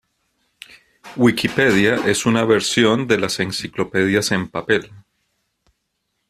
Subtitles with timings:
[1.15, 4.91] Wikipedia es una versión de las enciclopedias en papel.